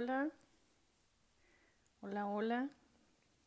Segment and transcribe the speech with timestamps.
[0.00, 0.30] hola.
[2.00, 2.70] Hola, hola.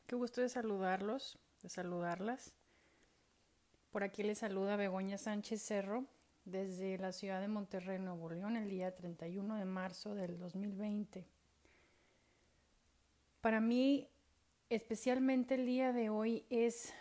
[0.06, 2.54] Qué gusto de saludarlos, de saludarlas.
[3.90, 6.06] Por aquí les saluda Begoña Sánchez Cerro
[6.46, 11.26] desde la ciudad de Monterrey, Nuevo León, el día 31 de marzo del 2020.
[13.42, 14.08] Para mí,
[14.70, 16.94] especialmente el día de hoy, es,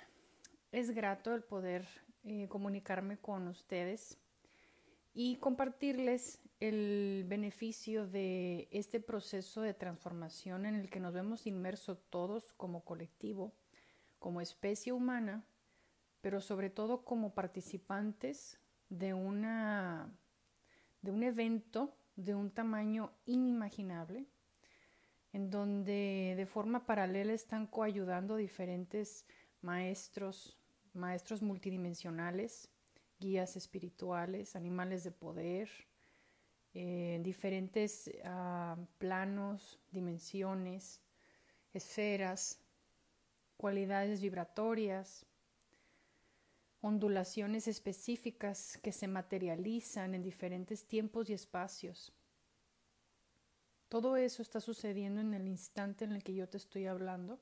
[0.70, 1.86] es grato el poder
[2.24, 4.16] eh, comunicarme con ustedes
[5.14, 11.98] y compartirles el beneficio de este proceso de transformación en el que nos vemos inmersos
[12.08, 13.52] todos como colectivo,
[14.18, 15.44] como especie humana,
[16.20, 20.08] pero sobre todo como participantes de, una,
[21.02, 24.26] de un evento de un tamaño inimaginable,
[25.32, 29.26] en donde de forma paralela están coayudando diferentes
[29.62, 30.58] maestros,
[30.92, 32.71] maestros multidimensionales,
[33.22, 35.68] guías espirituales, animales de poder,
[36.74, 41.00] eh, diferentes uh, planos, dimensiones,
[41.72, 42.58] esferas,
[43.56, 45.24] cualidades vibratorias,
[46.80, 52.12] ondulaciones específicas que se materializan en diferentes tiempos y espacios.
[53.88, 57.38] Todo eso está sucediendo en el instante en el que yo te estoy hablando.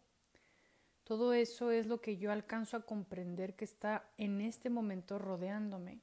[1.11, 6.03] Todo eso es lo que yo alcanzo a comprender que está en este momento rodeándome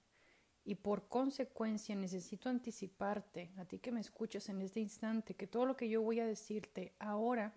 [0.65, 5.65] y por consecuencia necesito anticiparte, a ti que me escuchas en este instante, que todo
[5.65, 7.53] lo que yo voy a decirte ahora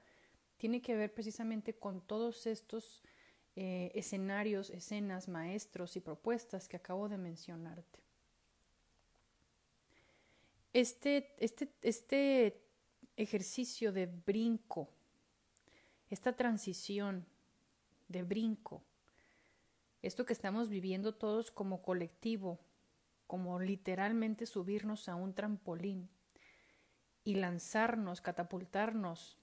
[0.58, 3.02] tiene que ver precisamente con todos estos
[3.56, 7.98] eh, escenarios, escenas, maestros y propuestas que acabo de mencionarte.
[10.72, 12.62] Este, este, este
[13.16, 14.88] ejercicio de brinco,
[16.10, 17.26] esta transición
[18.10, 18.82] de brinco,
[20.02, 22.58] esto que estamos viviendo todos como colectivo,
[23.26, 26.08] como literalmente subirnos a un trampolín
[27.22, 29.38] y lanzarnos, catapultarnos.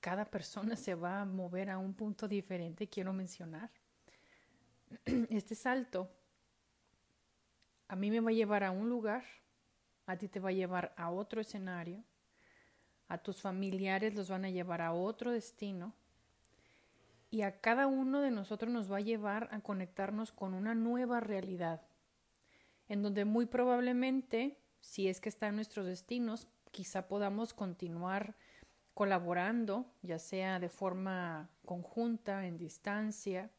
[0.00, 3.70] Cada persona se va a mover a un punto diferente, quiero mencionar.
[5.28, 6.08] Este salto
[7.88, 9.24] a mí me va a llevar a un lugar,
[10.06, 12.02] a ti te va a llevar a otro escenario,
[13.08, 15.92] a tus familiares los van a llevar a otro destino
[17.30, 21.20] y a cada uno de nosotros nos va a llevar a conectarnos con una nueva
[21.20, 21.82] realidad,
[22.88, 28.36] en donde muy probablemente, si es que está en nuestros destinos, quizá podamos continuar
[28.94, 33.50] colaborando, ya sea de forma conjunta, en distancia,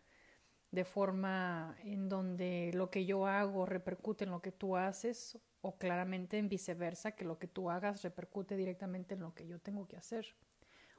[0.71, 5.77] de forma en donde lo que yo hago repercute en lo que tú haces, o
[5.77, 9.87] claramente en viceversa, que lo que tú hagas repercute directamente en lo que yo tengo
[9.87, 10.35] que hacer.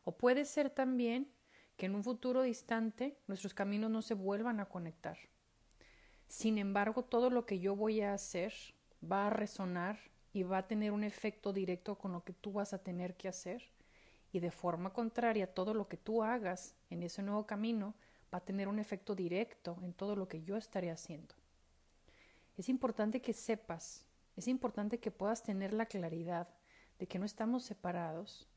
[0.05, 1.33] O puede ser también
[1.79, 5.17] que en un futuro distante nuestros caminos no se vuelvan a conectar.
[6.27, 8.53] Sin embargo, todo lo que yo voy a hacer
[9.01, 9.99] va a resonar
[10.33, 13.29] y va a tener un efecto directo con lo que tú vas a tener que
[13.29, 13.63] hacer.
[14.33, 17.95] Y de forma contraria, todo lo que tú hagas en ese nuevo camino
[18.35, 21.37] va a tener un efecto directo en todo lo que yo estaré haciendo.
[22.57, 24.05] Es importante que sepas,
[24.37, 26.49] es importante que puedas tener la claridad
[26.99, 28.49] de que no estamos separados,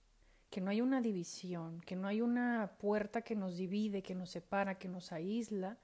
[0.52, 4.32] que no hay una división, que no hay una puerta que nos divide, que nos
[4.32, 5.80] separa, que nos aísla,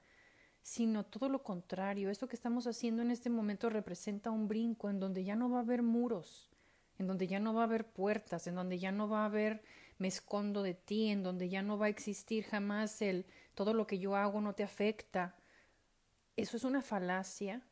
[0.60, 2.10] sino todo lo contrario.
[2.10, 5.58] Esto que estamos haciendo en este momento representa un brinco en donde ya no va
[5.58, 6.50] a haber muros,
[6.98, 9.62] en donde ya no va a haber puertas, en donde ya no va a haber
[9.96, 13.86] me escondo de ti, en donde ya no va a existir jamás el todo lo
[13.86, 15.34] que yo hago no te afecta.
[16.36, 17.62] Eso es una falacia.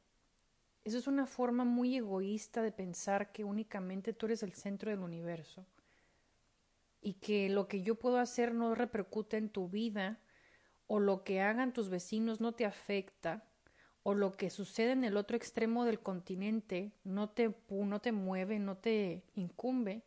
[0.83, 5.01] Eso es una forma muy egoísta de pensar que únicamente tú eres el centro del
[5.01, 5.67] universo
[7.01, 10.19] y que lo que yo puedo hacer no repercute en tu vida
[10.87, 13.45] o lo que hagan tus vecinos no te afecta
[14.03, 18.59] o lo que sucede en el otro extremo del continente no te, no te mueve,
[18.59, 20.05] no te incumbe,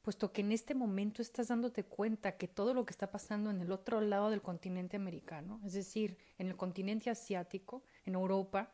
[0.00, 3.60] puesto que en este momento estás dándote cuenta que todo lo que está pasando en
[3.60, 8.72] el otro lado del continente americano, es decir, en el continente asiático, en Europa,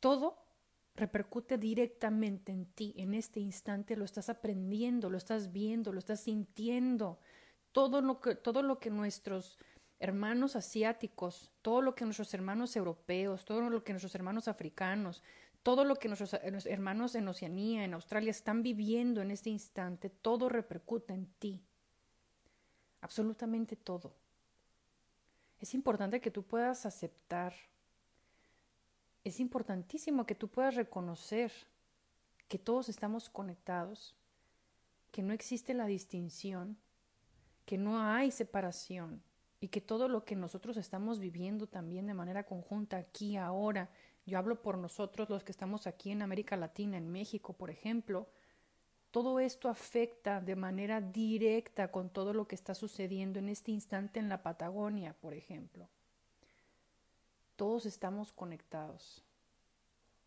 [0.00, 0.43] todo
[0.96, 6.20] repercute directamente en ti, en este instante lo estás aprendiendo, lo estás viendo, lo estás
[6.20, 7.18] sintiendo.
[7.72, 9.58] todo lo que, todo lo que nuestros
[9.98, 15.22] hermanos asiáticos, todo lo que nuestros hermanos europeos, todo lo que nuestros hermanos africanos,
[15.64, 16.34] todo lo que nuestros
[16.66, 21.60] hermanos en Oceanía, en Australia están viviendo en este instante, todo repercute en ti.
[23.00, 24.14] Absolutamente todo.
[25.58, 27.54] Es importante que tú puedas aceptar.
[29.24, 31.50] Es importantísimo que tú puedas reconocer
[32.48, 34.14] que todos estamos conectados,
[35.10, 36.76] que no existe la distinción,
[37.64, 39.22] que no hay separación
[39.60, 43.88] y que todo lo que nosotros estamos viviendo también de manera conjunta aquí, ahora,
[44.26, 48.28] yo hablo por nosotros los que estamos aquí en América Latina, en México, por ejemplo,
[49.10, 54.18] todo esto afecta de manera directa con todo lo que está sucediendo en este instante
[54.18, 55.88] en la Patagonia, por ejemplo.
[57.56, 59.24] Todos estamos conectados.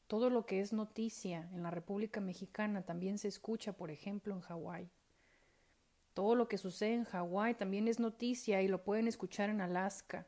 [0.07, 4.39] Todo lo que es noticia en la República Mexicana también se escucha, por ejemplo, en
[4.39, 4.89] Hawái.
[6.13, 10.25] Todo lo que sucede en Hawái también es noticia y lo pueden escuchar en Alaska.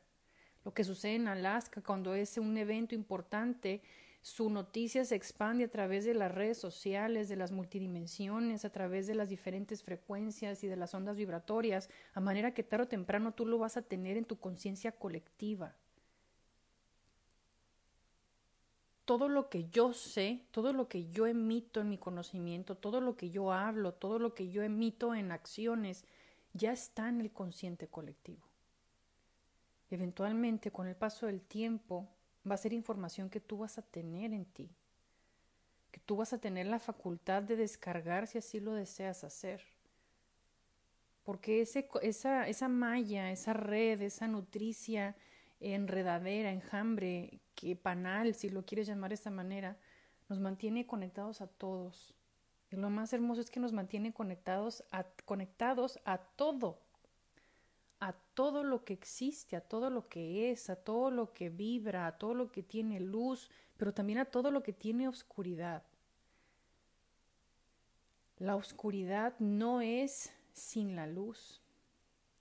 [0.62, 3.80] Lo que sucede en Alaska cuando es un evento importante,
[4.20, 9.06] su noticia se expande a través de las redes sociales, de las multidimensiones, a través
[9.06, 13.32] de las diferentes frecuencias y de las ondas vibratorias, a manera que tarde o temprano
[13.32, 15.74] tú lo vas a tener en tu conciencia colectiva.
[19.10, 23.16] Todo lo que yo sé, todo lo que yo emito en mi conocimiento, todo lo
[23.16, 26.04] que yo hablo, todo lo que yo emito en acciones,
[26.52, 28.46] ya está en el consciente colectivo.
[29.90, 32.08] Eventualmente, con el paso del tiempo,
[32.48, 34.70] va a ser información que tú vas a tener en ti,
[35.90, 39.60] que tú vas a tener la facultad de descargar si así lo deseas hacer.
[41.24, 45.16] Porque ese, esa, esa malla, esa red, esa nutricia,
[45.60, 49.76] enredadera, enjambre, que panal, si lo quieres llamar de esta manera,
[50.28, 52.14] nos mantiene conectados a todos.
[52.70, 56.78] Y lo más hermoso es que nos mantiene conectados a, conectados a todo,
[57.98, 62.06] a todo lo que existe, a todo lo que es, a todo lo que vibra,
[62.06, 65.82] a todo lo que tiene luz, pero también a todo lo que tiene oscuridad.
[68.38, 71.60] La oscuridad no es sin la luz.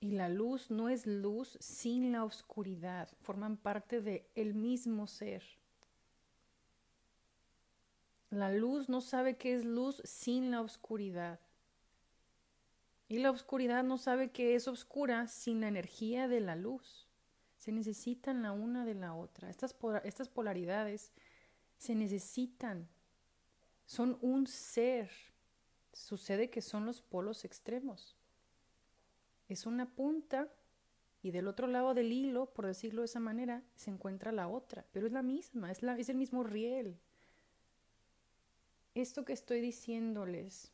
[0.02, 5.44] Y la luz no es luz sin la oscuridad, forman parte de el mismo ser.
[8.30, 11.40] La luz no sabe qué es luz sin la oscuridad.
[13.10, 17.08] Y la oscuridad no sabe qué es oscura sin la energía de la luz.
[17.58, 19.50] Se necesitan la una de la otra.
[19.50, 21.12] Estas, estas polaridades
[21.78, 22.88] se necesitan.
[23.86, 25.10] Son un ser.
[25.92, 28.16] Sucede que son los polos extremos
[29.50, 30.48] es una punta
[31.22, 34.86] y del otro lado del hilo, por decirlo de esa manera, se encuentra la otra,
[34.94, 36.98] pero es la misma, es, la, el mismo riel.
[38.96, 40.72] Esto que estoy diciéndoles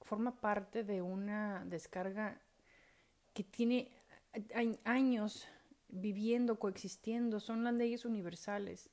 [0.00, 2.40] forma parte de una descarga
[3.32, 3.90] que tiene
[4.84, 5.46] años
[5.88, 8.90] viviendo, coexistiendo, son las leyes universales.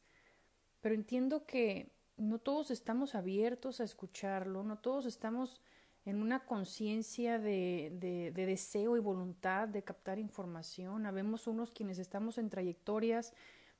[0.81, 5.61] Pero entiendo que no todos estamos abiertos a escucharlo, no todos estamos
[6.05, 11.05] en una conciencia de, deseo y voluntad de captar información.
[11.05, 13.33] Habemos unos quienes estamos en trayectorias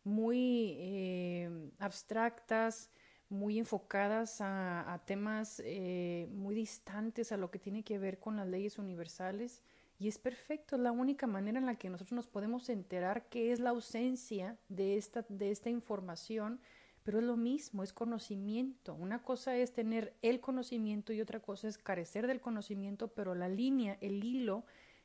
[0.03, 2.91] muy eh, abstractas,
[3.29, 8.47] muy enfocadas a, temas eh, muy distantes a lo que tiene que ver con las
[8.47, 9.63] leyes universales.
[9.97, 13.51] Y es perfecto, es la única manera en la que nosotros nos podemos enterar qué
[13.51, 16.59] es la ausencia de esta, de esta información
[17.03, 18.93] pero es lo mismo, es conocimiento.
[18.93, 23.49] Una cosa es tener el conocimiento y otra cosa es carecer del conocimiento, pero la
[23.49, 24.63] línea, el hilo,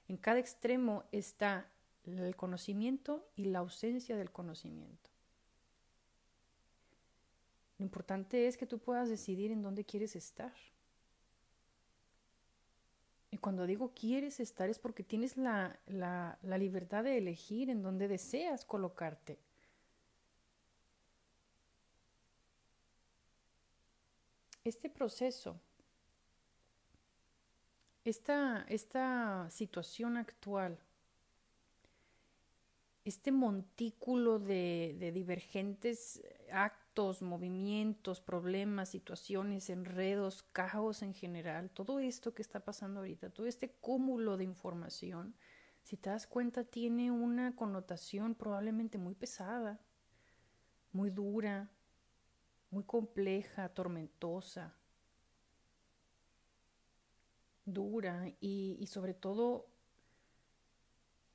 [0.08, 1.68] en cada extremo está
[2.04, 5.10] el conocimiento y la ausencia del conocimiento.
[7.78, 10.52] Lo importante es que tú puedas decidir en dónde quieres estar.
[13.30, 18.08] Y cuando digo quieres estar es porque tienes la, la, libertad de elegir en dónde
[18.08, 19.38] deseas colocarte.
[24.68, 25.60] Este proceso,
[28.04, 30.78] esta, esta situación actual,
[33.04, 36.20] este montículo de, de, divergentes
[36.50, 43.46] actos, movimientos, problemas, situaciones, enredos, caos en general, todo esto que está pasando ahorita, todo
[43.46, 45.36] este cúmulo de información,
[45.84, 49.78] si te das cuenta, tiene una connotación probablemente muy pesada,
[50.90, 51.70] muy dura,
[52.76, 54.74] muy compleja, tormentosa,
[57.64, 59.66] dura y, sobre todo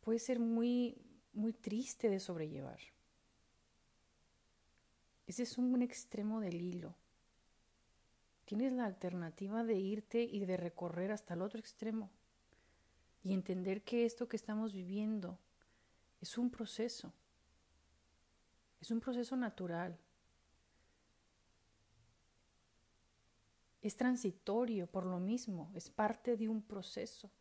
[0.01, 1.01] puede ser muy,
[1.33, 2.77] muy triste de sobrellevar.
[5.25, 6.93] Ese es un extremo del hilo.
[8.45, 12.11] Tienes la alternativa de irte y de recorrer hasta el otro extremo.
[13.23, 15.39] y entender que esto que estamos viviendo
[16.21, 17.11] es un proceso,
[18.79, 19.97] es un proceso natural,
[23.81, 27.31] es transitorio por lo mismo, es parte de un proceso.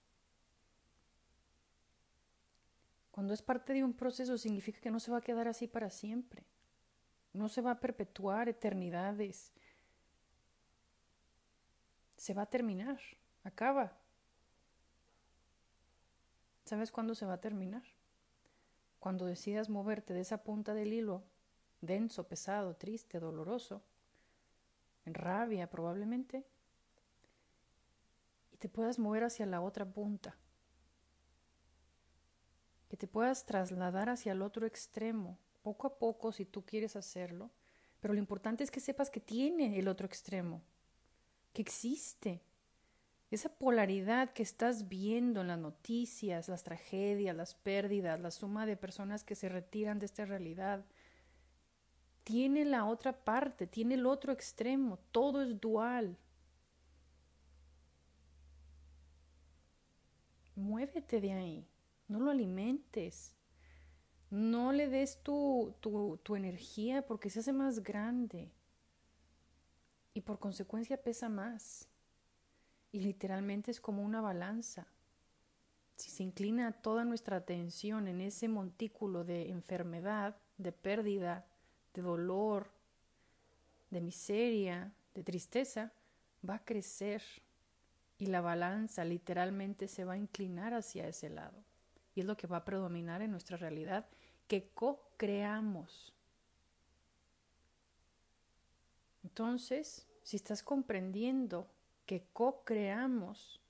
[3.11, 5.91] Cuando es parte de un proceso significa que no se va a quedar así para
[5.91, 6.45] siempre,
[7.33, 9.53] no se va a perpetuar eternidades,
[12.17, 13.01] se va a terminar,
[13.45, 13.93] acaba.
[16.65, 17.83] ¿Sabes cuándo se va a terminar?
[18.99, 21.23] Cuando decidas moverte de esa punta del hilo,
[21.81, 23.83] denso, pesado, triste, doloroso,
[25.05, 26.45] en rabia probablemente,
[28.53, 30.37] y te puedas mover hacia la otra punta,
[32.89, 37.51] que te puedas trasladar hacia el otro extremo, poco a poco si tú quieres hacerlo,
[38.01, 40.63] pero lo importante es que sepas que tiene el otro extremo,
[41.53, 42.43] que existe.
[43.31, 48.77] Esa polaridad que estás viendo en las noticias, las tragedias, las pérdidas, la suma de
[48.77, 50.85] personas que se retiran de esta realidad,
[52.25, 56.17] tiene la otra parte, tiene el otro extremo, todo es dual.
[60.55, 61.67] Muévete de ahí,
[62.09, 63.35] no lo alimentes,
[64.31, 68.53] no le des tu, tu, energía porque se hace más grande
[70.15, 71.89] y por consecuencia pesa más.
[72.93, 74.87] Y literalmente es como una balanza.
[75.97, 81.47] Si se inclina toda nuestra atención en ese montículo de enfermedad, de pérdida,
[81.95, 82.71] de dolor,
[83.91, 85.93] de miseria, de tristeza,
[86.49, 87.23] va a crecer
[88.19, 91.65] y la balanza literalmente se va a inclinar hacia ese lado.
[92.15, 94.07] Y es lo que va a predominar en nuestra realidad
[94.47, 96.13] que co-creamos.
[99.23, 101.69] Entonces, si estás comprendiendo
[102.07, 103.61] que co-creamos,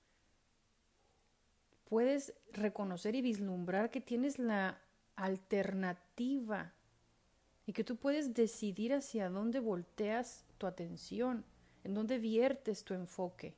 [1.84, 4.80] puedes reconocer y vislumbrar que tienes la
[5.16, 6.72] alternativa
[7.66, 11.44] y que tú puedes decidir hacia dónde volteas tu atención,
[11.84, 13.54] en dónde viertes tu enfoque.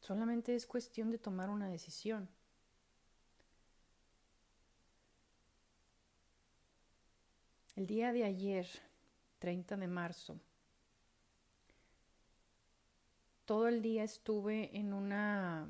[0.00, 2.28] Solamente es cuestión de tomar una decisión.
[7.76, 8.68] El día de ayer,
[9.38, 10.40] 30 de marzo,
[13.44, 15.68] todo el día estuve en una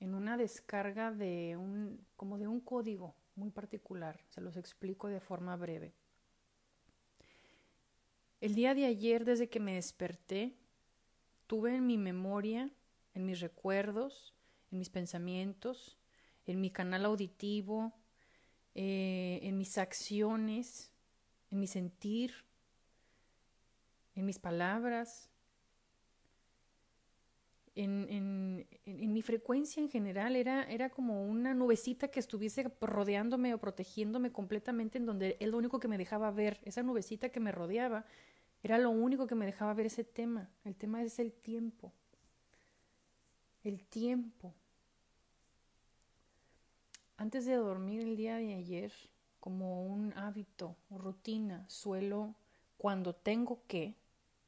[0.00, 5.20] en una descarga de un como de un código muy particular, se los explico de
[5.20, 5.94] forma breve.
[8.40, 10.56] El día de ayer, desde que me desperté,
[11.46, 12.70] tuve en mi memoria,
[13.14, 14.34] en mis recuerdos,
[14.70, 15.98] en mis pensamientos,
[16.46, 17.92] en mi canal auditivo,
[18.74, 20.92] eh, en mis acciones,
[21.50, 22.34] en mi sentir,
[24.14, 25.31] en mis palabras,
[27.74, 34.32] en, mi frecuencia en general era, era como una nubecita que estuviese rodeándome o protegiéndome
[34.32, 38.04] completamente en donde es lo único que me dejaba ver, esa nubecita que me rodeaba,
[38.62, 40.50] era lo único que me dejaba ver ese tema.
[40.64, 41.92] El tema es el tiempo.
[43.64, 44.54] El tiempo.
[47.16, 48.92] Antes de dormir el día de ayer,
[49.40, 52.34] como un hábito, rutina, suelo,
[52.76, 53.96] cuando tengo que,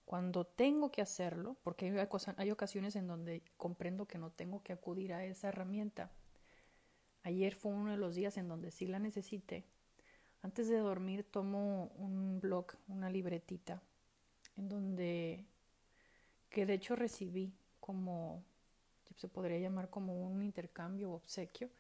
[0.05, 2.07] cuando tengo que hacerlo, porque
[2.37, 6.11] hay, ocasiones en donde comprendo que no tengo que acudir a esa herramienta.
[7.23, 9.65] Ayer fue uno de los días en donde sí la necesité.
[10.43, 13.83] Antes de dormir tomo un blog, una libretita,
[14.59, 15.47] en donde,
[16.51, 18.45] que de hecho recibí como,
[19.17, 21.71] se podría llamar como un intercambio o obsequio,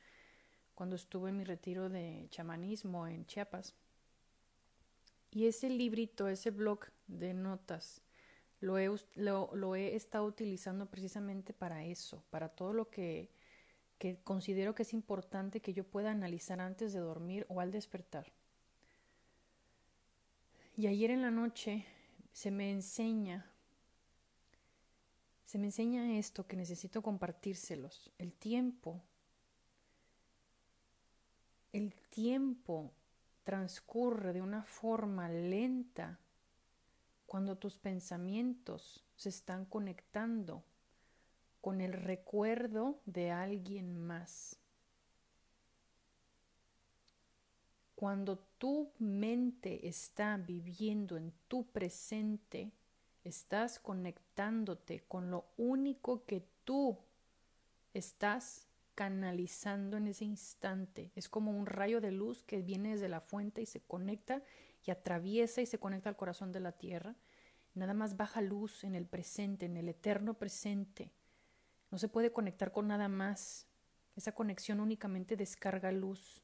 [0.75, 3.75] cuando estuve en mi retiro de chamanismo en Chiapas.
[5.31, 8.04] Y ese librito, ese blog de notas,
[8.65, 13.31] lo he, lo, he estado utilizando precisamente para eso, para todo lo que,
[13.99, 18.33] que considero que es importante que yo pueda analizar antes de dormir o al despertar.
[20.77, 21.85] Y ayer en la noche
[22.33, 23.51] se me enseña,
[25.45, 28.11] se me enseña esto que necesito compartírselos.
[28.19, 29.03] El tiempo
[31.75, 32.93] el tiempo
[33.43, 36.21] transcurre de una forma lenta
[37.35, 40.63] cuando tus pensamientos se están conectando
[41.61, 44.61] con el recuerdo de alguien más.
[47.97, 52.71] Cuando tu mente está viviendo en tu presente,
[53.25, 56.97] estás conectándote con lo único que tú
[57.95, 61.11] estás canalizando en ese instante.
[61.17, 64.41] Es como un rayo de luz que viene desde la fuente y se conecta
[64.87, 67.17] y atraviesa y se conecta al corazón de la tierra.
[67.75, 71.13] Nada más baja luz en el presente, en el eterno presente.
[71.91, 73.67] no se puede conectar con nada más.
[74.17, 76.43] Esa conexión únicamente descarga luz.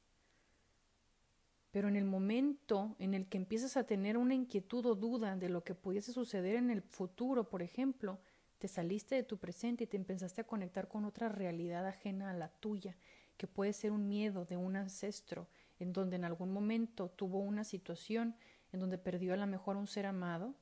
[1.70, 5.48] Pero en el momento en el que empiezas a tener una inquietud o duda de
[5.48, 8.20] lo que pudiese suceder en el futuro, por ejemplo,
[8.58, 12.34] te saliste de tu presente y te empezaste a conectar con otra realidad ajena a
[12.34, 12.96] la tuya,
[13.36, 17.64] que puede ser un miedo de un ancestro, en donde en algún momento tuvo una
[17.64, 18.36] situación
[18.72, 20.54] en donde perdió a lo mejor un ser amado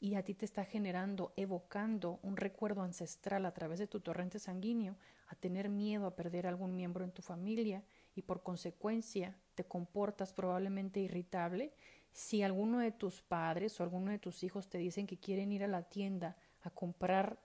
[0.00, 4.38] y a ti te está generando, evocando un recuerdo ancestral a través de tu torrente
[4.38, 7.82] sanguíneo, a tener miedo a perder algún miembro en tu familia
[8.14, 11.72] y por consecuencia te comportas probablemente irritable,
[12.12, 15.64] si alguno de tus padres o alguno de tus hijos te dicen que quieren ir
[15.64, 17.38] a la tienda a comprar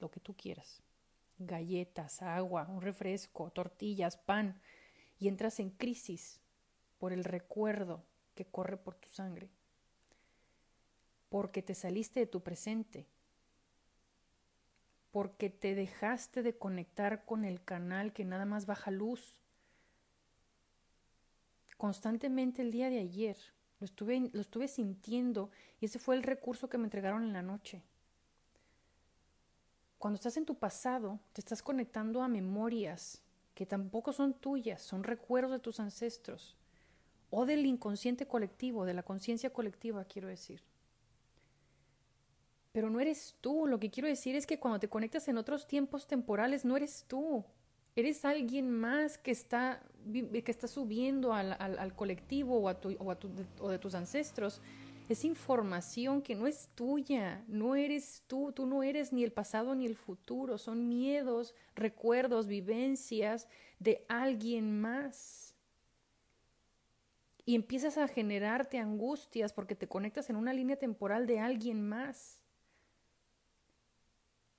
[0.00, 0.82] lo que tú quieras,
[1.38, 4.60] galletas, agua, un refresco, tortillas, pan,
[5.18, 6.40] y entras en crisis
[6.98, 9.50] por el recuerdo que corre por tu sangre,
[11.28, 13.06] porque te saliste de tu presente,
[15.10, 19.40] porque te dejaste de conectar con el canal que nada más baja luz.
[21.76, 23.36] Constantemente el día de ayer
[23.80, 27.42] lo estuve, lo estuve sintiendo y ese fue el recurso que me entregaron en la
[27.42, 27.82] noche.
[29.98, 33.22] Cuando estás en tu pasado, te estás conectando a memorias
[33.54, 36.56] que tampoco son tuyas, son recuerdos de tus ancestros
[37.30, 40.62] o del inconsciente colectivo, de la conciencia colectiva, quiero decir.
[42.72, 45.66] Pero no eres tú, lo que quiero decir es que cuando te conectas en otros
[45.66, 47.44] tiempos temporales, no eres tú,
[47.96, 49.82] eres alguien más que está,
[50.12, 53.94] que está subiendo al, al, colectivo o, a tu, o, a tu, o de tus
[53.94, 54.60] ancestros.
[55.08, 59.74] Es información que no es tuya, no eres tú, tú no eres ni el pasado
[59.74, 63.48] ni el futuro, son miedos, recuerdos, vivencias
[63.78, 65.54] de alguien más.
[67.46, 72.37] Y empiezas a generarte angustias porque te conectas en una línea temporal de alguien más.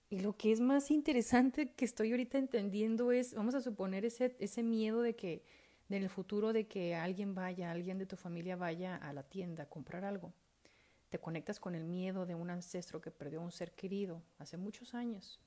[0.10, 4.36] Y lo que es más interesante que estoy ahorita entendiendo es, vamos a suponer ese,
[4.40, 5.44] ese miedo de que
[5.90, 9.64] en el futuro de que alguien vaya, alguien de tu familia vaya a la tienda
[9.64, 10.34] a comprar algo.
[11.10, 14.58] Te conectas con el miedo de un ancestro que perdió a un ser querido hace
[14.58, 15.40] muchos años.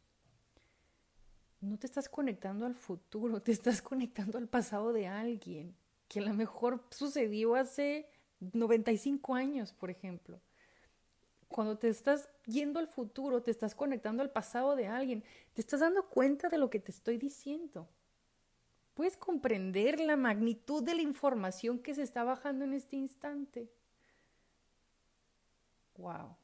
[1.61, 5.77] No te estás conectando al futuro, te estás conectando al pasado de alguien
[6.09, 8.09] que a lo mejor sucedió hace
[8.41, 10.41] 95 años, por ejemplo.
[11.53, 15.81] Cuando te estás yendo al futuro, te estás conectando al pasado de alguien, te estás
[15.81, 17.89] dando cuenta de lo que te estoy diciendo.
[18.95, 23.71] Puedes comprender la magnitud de la información que se está bajando en este instante.
[25.97, 26.37] Wow.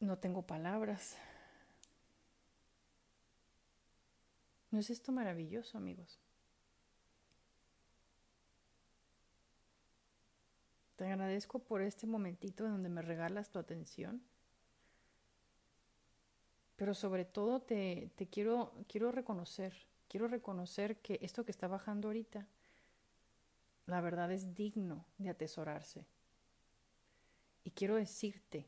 [0.00, 1.16] No tengo palabras.
[4.70, 6.20] ¿No es esto maravilloso, amigos?
[10.98, 14.20] Te agradezco por este momentito en donde me regalas tu atención.
[16.74, 19.72] Pero sobre todo te, te quiero, quiero reconocer,
[20.08, 22.48] quiero reconocer que esto que está bajando ahorita
[23.86, 26.04] la verdad es digno de atesorarse.
[27.62, 28.66] Y quiero decirte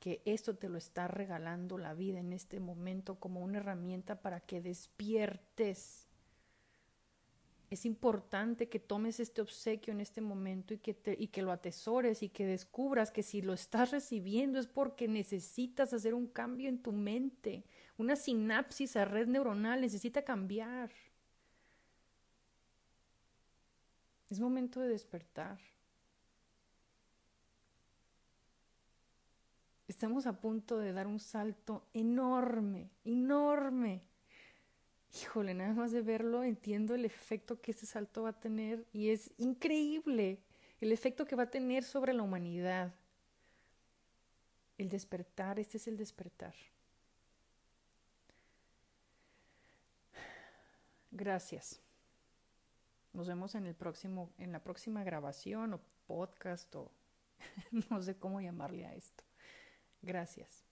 [0.00, 4.40] que esto te lo está regalando la vida en este momento como una herramienta para
[4.40, 6.08] que despiertes.
[7.72, 12.22] Es importante que tomes este obsequio en este momento y que, y que lo atesores
[12.22, 16.82] y que descubras que si lo estás recibiendo es porque necesitas hacer un cambio en
[16.82, 17.64] tu mente.
[17.96, 20.90] Una sinapsis a red neuronal necesita cambiar.
[24.28, 25.58] Es momento de despertar.
[29.88, 34.02] Estamos a punto de dar un salto enorme, enorme.
[35.14, 39.10] Híjole, nada más de verlo entiendo el efecto que ese salto va a tener y
[39.10, 40.38] es increíble
[40.80, 42.94] el efecto que va a tener sobre la humanidad.
[44.78, 46.54] El despertar, este es el despertar.
[51.10, 51.80] Gracias.
[53.12, 56.90] Nos vemos en el próximo, en la próxima grabación o podcast o
[57.90, 59.22] no sé cómo llamarle a esto.
[60.00, 60.71] Gracias.